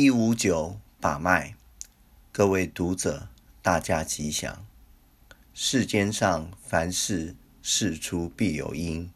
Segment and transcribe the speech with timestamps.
[0.00, 1.56] 一五九把脉，
[2.30, 4.64] 各位读者，大家吉祥。
[5.52, 9.10] 世间上凡事事出必有因，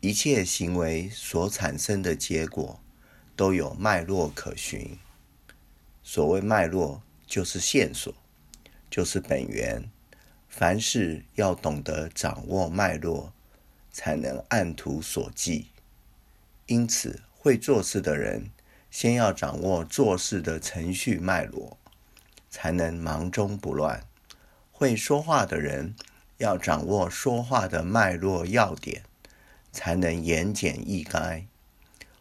[0.00, 2.80] 一切行为所产生的结果
[3.36, 4.98] 都有脉络可循。
[6.02, 8.12] 所谓脉络，就是线索，
[8.90, 9.88] 就是本源。
[10.48, 13.32] 凡事要懂得掌握脉络，
[13.92, 15.66] 才能按图索骥。
[16.66, 18.50] 因此，会做事的人。
[18.90, 21.78] 先要掌握做事的程序脉络，
[22.50, 24.04] 才能忙中不乱。
[24.72, 25.94] 会说话的人
[26.38, 29.02] 要掌握说话的脉络要点，
[29.70, 31.44] 才能言简意赅。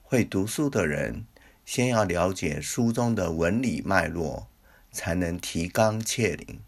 [0.03, 1.25] 会读书的人
[1.65, 4.47] 先要了解书中的文理脉络，
[4.91, 6.59] 才能提纲挈领。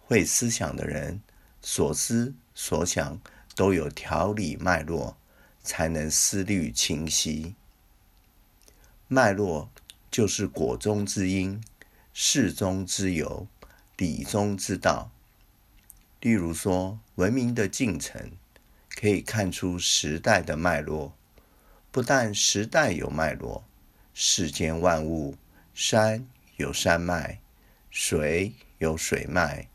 [0.00, 1.20] 会思想的人
[1.60, 3.20] 所思所想
[3.54, 5.16] 都有条理脉络，
[5.62, 7.54] 才能思虑清晰。
[9.10, 9.70] 脉络
[10.10, 11.62] 就是果中之因，
[12.12, 13.46] 事中之由，
[13.96, 15.10] 理中之道。
[16.20, 18.32] 例如说，文明的进程
[18.90, 21.16] 可以看出时代的脉络。
[21.90, 23.64] 不但时代有脉络，
[24.12, 25.38] 世间万物，
[25.72, 27.40] 山有山脉，
[27.90, 29.70] 水有水脉。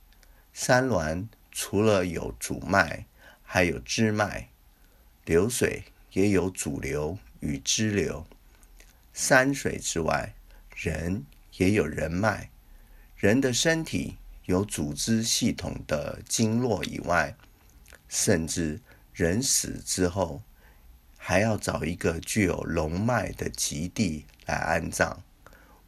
[0.54, 3.08] 山峦除了有主脉，
[3.42, 4.50] 还有支脉。
[5.26, 8.28] 流水也有主流与支流。
[9.14, 10.33] 山水之外，
[10.75, 11.23] 人
[11.58, 12.50] 也有人脉。
[13.16, 17.36] 人的身体有组织系统的经络以外，
[18.09, 18.81] 甚至
[19.14, 20.42] 人死之后，
[21.17, 25.20] 还要找一个具有龙脉的吉地来安葬，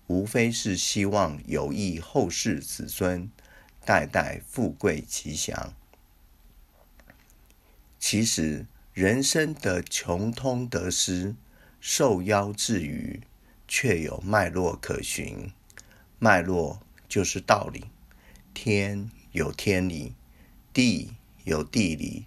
[0.07, 3.29] 无非是希望有益后世子孙，
[3.83, 5.73] 代代富贵吉祥。
[7.99, 11.35] 其实，人生的穷通得失。
[11.79, 13.21] 受邀至余，
[13.67, 15.51] 却有脉络可循。
[16.19, 17.85] 脉络就是道理。
[18.53, 20.13] 天有天理，
[20.73, 21.11] 地
[21.43, 22.25] 有地理，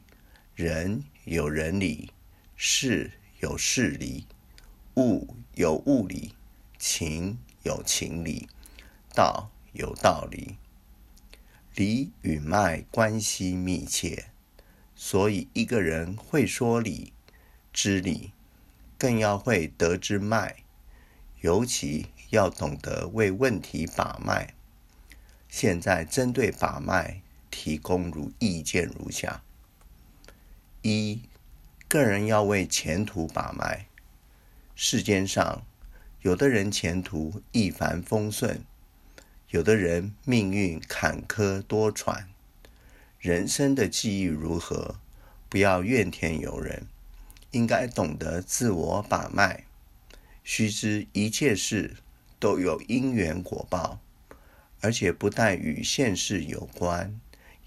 [0.54, 2.10] 人有人理，
[2.54, 4.26] 事有事理，
[4.96, 6.34] 物有物理，
[6.78, 8.48] 情有情理，
[9.14, 10.56] 道有道理。
[11.74, 14.30] 理与脉关系密切，
[14.94, 17.12] 所以一个人会说理、
[17.72, 18.32] 知理。
[18.98, 20.56] 更要会得知脉，
[21.40, 24.54] 尤其要懂得为问题把脉。
[25.48, 29.42] 现在针对把脉提供如意见如下：
[30.82, 31.22] 一，
[31.88, 33.86] 个人要为前途把脉。
[34.74, 35.62] 世间上，
[36.22, 38.62] 有的人前途一帆风顺，
[39.50, 42.24] 有的人命运坎坷多舛。
[43.18, 44.96] 人生的际遇如何，
[45.48, 46.86] 不要怨天尤人。
[47.50, 49.64] 应该懂得自我把脉，
[50.44, 51.96] 须知一切事
[52.38, 54.00] 都有因缘果报，
[54.80, 57.18] 而且不但与现世有关，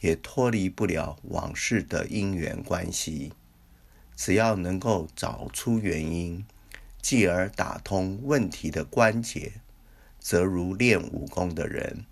[0.02, 3.34] 也脱离不了往事的因缘关系。
[4.16, 6.46] 只要能够找出原因，
[7.02, 9.53] 继而打通问题的关节，
[10.19, 12.06] 则如练武功的人，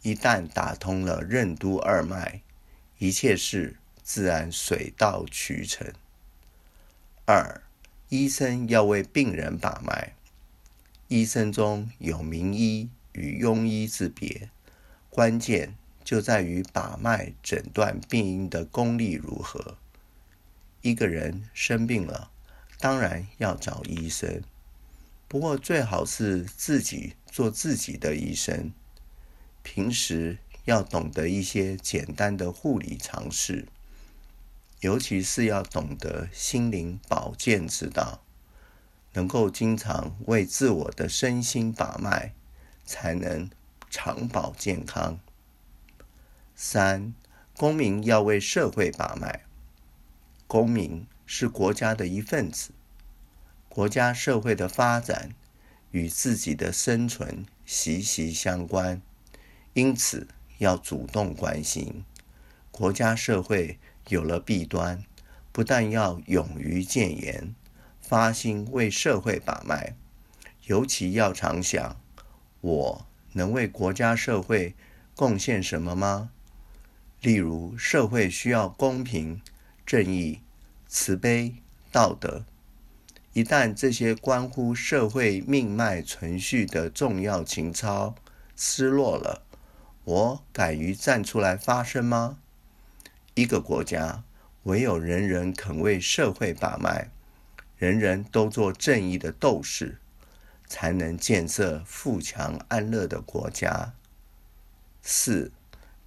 [0.00, 2.40] 一旦打通了任督二脉，
[2.96, 5.92] 一切事自然水到渠成。
[7.28, 7.60] 二，
[8.08, 10.14] 医生要为病人把脉。
[11.08, 14.48] 医生中有名医与庸医之别，
[15.10, 19.76] 关键就在于把脉诊断病因的功力如何。
[20.82, 22.30] 一个人生病了，
[22.78, 24.40] 当然要找医生，
[25.26, 28.70] 不过最好是自己做自己的医生。
[29.64, 33.66] 平时要懂得一些简单的护理常识。
[34.86, 38.22] 尤其是要懂得心灵保健之道，
[39.14, 42.32] 能够经常为自我的身心把脉，
[42.84, 43.50] 才能
[43.90, 45.18] 长保健康。
[46.54, 47.12] 三，
[47.56, 49.44] 公民要为社会把脉。
[50.46, 52.70] 公民是国家的一份子，
[53.68, 55.30] 国家社会的发展
[55.90, 59.02] 与自己的生存息息相关，
[59.72, 60.28] 因此
[60.58, 62.04] 要主动关心
[62.70, 63.80] 国家社会。
[64.08, 65.02] 有了弊端，
[65.52, 67.54] 不但要勇于谏言，
[68.00, 69.94] 发心为社会把脉，
[70.66, 71.96] 尤其要常想：
[72.60, 74.74] 我能为国家社会
[75.14, 76.30] 贡献什么吗？
[77.20, 79.40] 例如，社会需要公平、
[79.84, 80.40] 正义、
[80.86, 81.56] 慈悲、
[81.90, 82.44] 道德。
[83.32, 88.14] 一旦这些关乎社会命脉存续的重要情操
[88.54, 89.42] 失落了，
[90.04, 92.38] 我敢于站出来发声吗？
[93.36, 94.24] 一个国家
[94.62, 97.10] 唯有人人肯为社会把脉，
[97.76, 99.98] 人人都做正义的斗士，
[100.66, 103.92] 才能建设富强安乐的国家。
[105.02, 105.52] 四，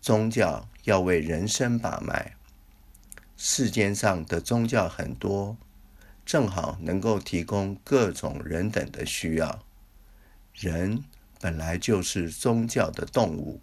[0.02, 2.36] 宗教要为人生把脉。
[3.38, 5.56] 世间上的宗教很多，
[6.26, 9.64] 正好能够提供各种人等的需要。
[10.52, 11.04] 人
[11.40, 13.62] 本来就是宗教的动物，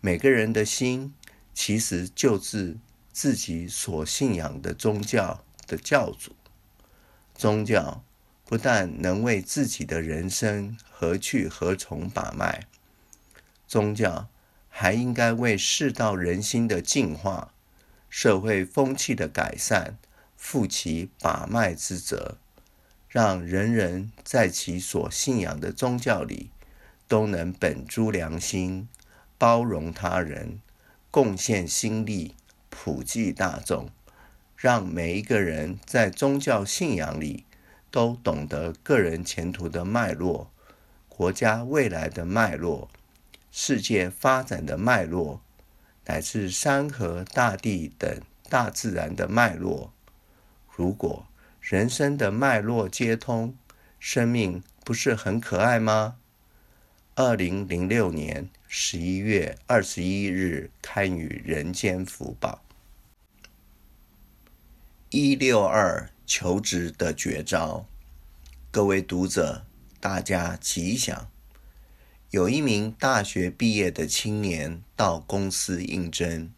[0.00, 1.12] 每个人的心
[1.54, 2.76] 其实就是
[3.12, 6.34] 自己所信仰的宗教的教主。
[7.34, 8.04] 宗教
[8.44, 12.66] 不但能为自己的人生何去何从把脉，
[13.66, 14.28] 宗教
[14.68, 17.52] 还应该为世道人心的净化。
[18.10, 19.98] 社会风气的改善，
[20.36, 22.36] 负起把脉之责，
[23.08, 26.50] 让人人在其所信仰的宗教里，
[27.08, 28.88] 都能本诸良心，
[29.36, 30.60] 包容他人，
[31.14, 32.34] 贡献心力，
[32.68, 33.88] 普济大众，
[34.56, 37.44] 让每一个人在宗教信仰里，
[37.92, 40.50] 都懂得个人前途的脉络，
[41.08, 42.90] 国家未来的脉络，
[43.52, 45.40] 世界发展的脉络。
[46.06, 49.92] 乃至山河大地等大自然的脉络，
[50.68, 51.28] 如果
[51.60, 53.56] 人生的脉络皆通，
[54.00, 56.16] 生命不是很可爱吗？
[57.16, 62.64] 二零零六年十一月二十一日刊于《人间福报》。
[65.10, 67.86] 一六二求职的绝招，
[68.72, 69.64] 各位读者，
[70.00, 71.30] 大家吉祥。
[72.30, 76.52] 有一名大学毕业的青年到公司应征，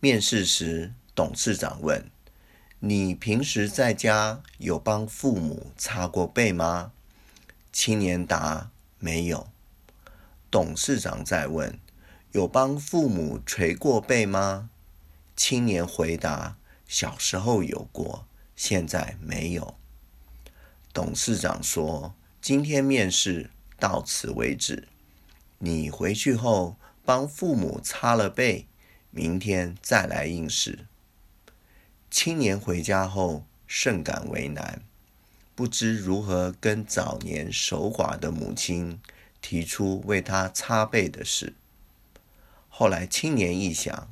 [0.00, 2.10] 面试时，董事长问
[2.80, 6.90] ：“你平时在家有帮父母擦过背吗？”
[7.72, 9.46] 青年答：“没有。”
[10.54, 11.80] 董事长在问
[12.30, 14.70] ：“有帮父母捶过背吗？”
[15.34, 19.76] 青年回答：“小时候有过，现在没有。”
[20.94, 24.86] 董事长说：“今天面试到此为止。”
[25.58, 28.68] 你回去后帮父母擦了背，
[29.10, 30.86] 明天再来应试。
[32.12, 34.84] 青年回家后甚感为难，
[35.56, 39.00] 不知如何跟早年守寡的母亲
[39.46, 41.52] 提出为他擦背的事。
[42.70, 44.10] 后来青年一想，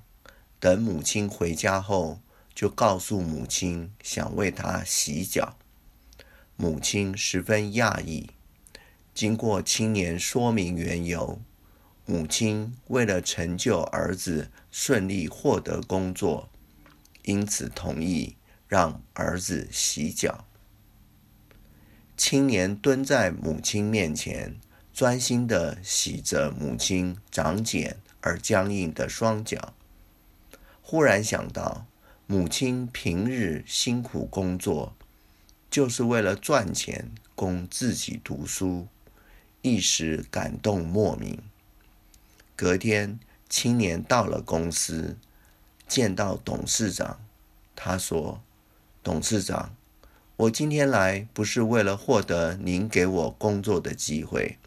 [0.60, 2.20] 等母亲回家后，
[2.54, 5.56] 就告诉母亲想为他洗脚。
[6.54, 8.28] 母亲十分讶异。
[9.14, 11.40] 经过青年说明缘由，
[12.04, 16.50] 母亲为了成就儿子顺利获得工作，
[17.22, 18.36] 因此同意
[18.68, 20.44] 让儿子洗脚。
[22.18, 24.60] 青年蹲在母亲面前，
[24.94, 29.72] 专心地洗着母亲长茧而僵硬的双脚。
[30.82, 31.86] 忽然想到，
[32.26, 34.94] 母亲平日辛苦工作，
[35.70, 38.86] 就是为了赚钱供自己读书。
[39.62, 41.38] 一时感动莫名。
[42.56, 43.18] 隔天，
[43.48, 45.16] 青年到了公司，
[45.88, 47.20] 见到董事长，
[47.74, 48.42] 他说
[49.02, 49.74] ：“董事长，
[50.36, 54.58] 我今天来不是为了获得您给我工作的机会，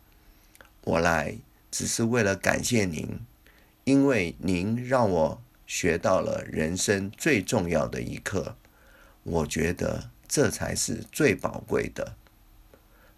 [0.86, 1.38] 我来
[1.70, 3.20] 只是为了感谢您，
[3.84, 8.56] 因为您让我学到了人生最重要的一课，
[9.24, 12.16] 我觉得这才是最宝贵的。”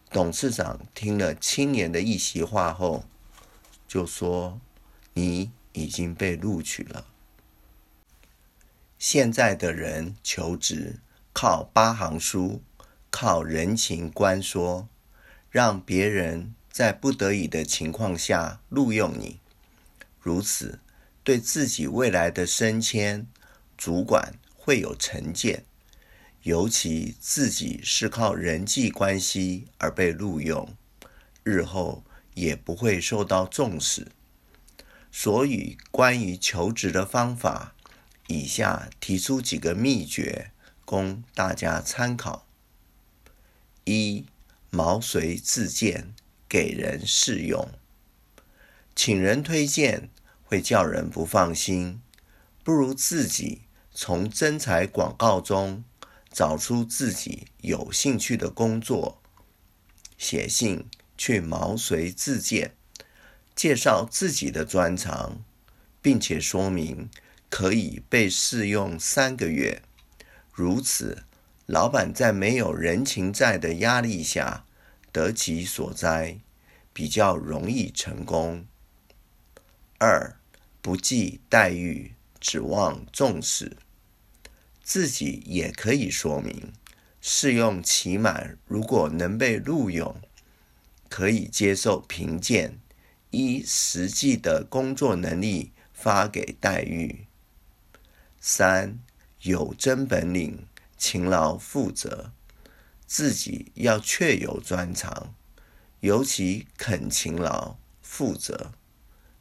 [0.10, 3.04] 董事长听了青年的一席话后，
[3.86, 4.62] 就说
[5.14, 7.06] ：“你已经被录取了。”
[8.98, 11.02] 现在的人求职
[11.34, 12.62] 靠八行书，
[13.12, 14.88] 靠人情官说，
[15.52, 19.40] 让别人在不得已的情况下录用你，
[20.22, 20.80] 如此
[21.24, 23.26] 对自己未来的升迁、
[23.76, 25.66] 主管会有成见。
[26.44, 30.78] 尤其自己是靠人际关系而被录用，
[31.42, 32.04] 日后
[32.36, 34.10] 也不会受到重视。
[35.12, 37.74] 所以，关于求职的方法，
[38.28, 40.52] 以下提出几个秘诀，
[40.86, 42.46] 供大家参考：
[43.86, 44.28] 一、
[44.70, 46.14] 毛遂自荐，
[46.48, 47.70] 给人试用。
[48.96, 50.10] 请人推荐
[50.44, 52.02] 会叫人不放心，
[52.64, 53.62] 不如自己
[53.94, 55.84] 从征才广告中。
[56.30, 59.24] 找出自己有兴趣的工作，
[60.20, 60.86] 写信
[61.18, 62.76] 去毛遂自荐，
[63.56, 65.44] 介绍自己的专长，
[66.00, 67.10] 并且说明
[67.50, 69.82] 可以被试用三个月。
[70.54, 71.24] 如此，
[71.66, 74.64] 老板在没有人情债的压力下
[75.12, 76.40] 得其所哉，
[76.94, 78.66] 比较容易成功。
[80.00, 80.38] 二，
[80.82, 83.78] 不计待遇，指望重视。
[84.84, 86.72] 自己也可以说明，
[87.20, 90.16] 试用期满如果能被录用，
[91.10, 92.80] 可以接受评鉴，
[93.32, 97.26] 依实际的工作能力发给待遇。
[98.40, 99.00] 三、
[99.42, 102.32] 有真本领，勤劳负责，
[103.08, 105.34] 自己要确有专长，
[106.02, 108.72] 尤其肯勤劳负责。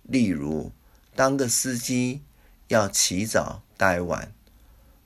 [0.04, 0.72] 例如，
[1.16, 2.22] 当个司机
[2.68, 4.32] 要起早待晚，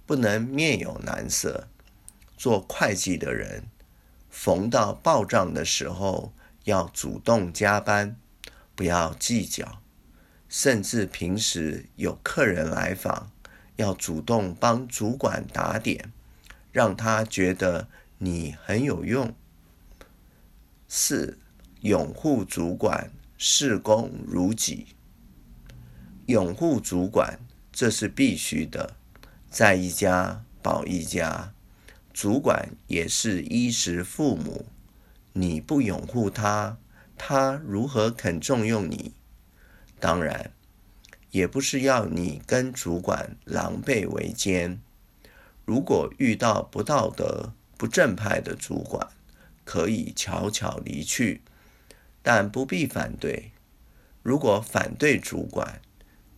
[0.04, 1.68] 不能面有难色；
[2.36, 3.64] 做会计的人，
[4.28, 8.16] 逢到报账的时候，要主动加班，
[8.74, 9.78] 不要计较；
[10.50, 13.30] 甚至平时有客人来访，
[13.76, 16.12] 要主动帮主管打点，
[16.70, 17.88] 让他觉得
[18.22, 19.34] 你很有用。
[20.86, 21.38] 四、
[21.80, 24.88] 拥护主管，事公如己。
[26.26, 27.40] 拥护主管，
[27.72, 28.94] 这是必须的，
[29.48, 31.54] 在一家保一家，
[32.12, 34.66] 主管也是衣食父母。
[35.32, 36.76] 你不拥护他，
[37.16, 39.14] 他如何肯重用你？
[39.98, 40.52] 当然，
[41.30, 44.78] 也不是要你跟主管狼狈为奸。
[45.64, 49.08] 如果遇到不道德、不正派的主管，
[49.64, 51.40] 可以悄悄离去，
[52.22, 53.52] 但不必反对。
[54.22, 55.80] 如果反对主管，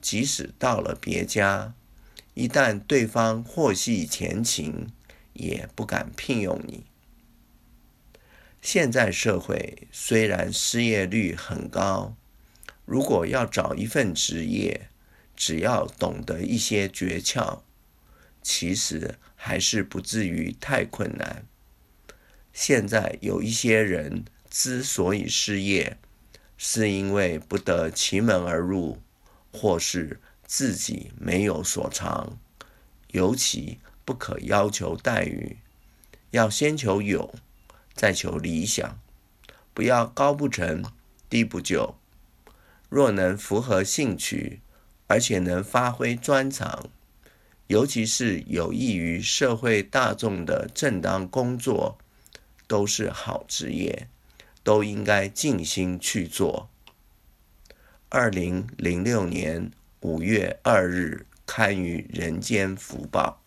[0.01, 1.75] 即使到了别家，
[2.35, 4.93] 一旦对方获悉前情，
[5.33, 6.85] 也不敢聘用你。
[8.61, 12.15] 现在社会虽然失业率很高，
[12.85, 14.89] 如果要找一份职业，
[15.35, 17.63] 只要懂得一些诀窍，
[18.43, 21.47] 其实还是不至于太困难。
[22.53, 25.97] 现在有一些人之所以失业，
[26.57, 29.01] 是因为不得其门而入，
[29.53, 32.39] 或是自己没有所长，
[33.09, 35.59] 尤其不可要求待遇，
[36.33, 37.35] 要先求有。
[37.95, 38.99] 再求理想，
[39.75, 40.83] 不要高不成
[41.29, 41.95] 低不就。
[42.89, 44.61] 若能符合兴趣，
[45.09, 46.89] 而且能发挥专长，
[47.73, 51.97] 尤其是有益于社会大众的正当工作，
[52.67, 54.09] 都是好职业，
[54.63, 56.69] 都应该尽心去做。
[58.11, 63.41] 二零零六年五月二日刊于《人间福报》。